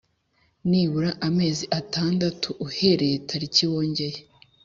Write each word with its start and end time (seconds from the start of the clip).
nibura 0.69 1.11
amezi 1.27 1.63
atandatu 1.79 2.49
uhereye 2.67 3.13
itariki 3.21 3.63
wongeye 3.71 4.19